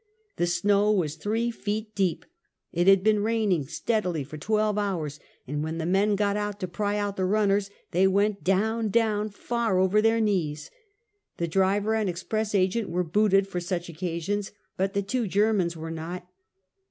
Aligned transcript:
The 0.37 0.47
snow 0.47 0.91
was 0.91 1.13
three 1.15 1.51
feet 1.51 1.93
deep; 1.93 2.25
it 2.73 2.87
had 2.87 3.03
been 3.03 3.21
raining 3.21 3.67
steadily 3.67 4.23
for 4.23 4.35
twelve 4.39 4.79
hours, 4.79 5.19
and 5.47 5.63
when 5.63 5.77
the 5.77 5.85
men 5.85 6.15
got 6.15 6.35
out 6.35 6.59
to 6.61 6.67
pry 6.67 6.97
out 6.97 7.17
the 7.17 7.25
runners, 7.25 7.69
they 7.91 8.07
went 8.07 8.43
down, 8.43 8.89
down, 8.89 9.29
far 9.29 9.77
over 9.77 10.01
their 10.01 10.19
knees. 10.19 10.71
The 11.37 11.47
driver 11.47 11.93
and 11.93 12.09
express 12.09 12.55
agent 12.55 12.89
were 12.89 13.03
booted 13.03 13.47
for 13.47 13.59
such 13.59 13.89
occasions, 13.89 14.51
but 14.75 14.93
the 14.95 15.03
two 15.03 15.27
Germans 15.27 15.77
were 15.77 15.91
not. 15.91 16.27